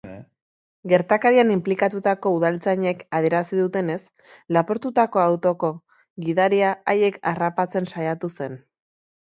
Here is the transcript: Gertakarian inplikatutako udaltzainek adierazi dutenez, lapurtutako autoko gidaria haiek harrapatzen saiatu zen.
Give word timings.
Gertakarian 0.93 1.51
inplikatutako 1.55 2.31
udaltzainek 2.37 3.03
adierazi 3.19 3.61
dutenez, 3.61 3.99
lapurtutako 4.59 5.25
autoko 5.29 5.73
gidaria 6.29 6.75
haiek 6.95 7.23
harrapatzen 7.35 7.93
saiatu 7.95 8.35
zen. 8.39 8.63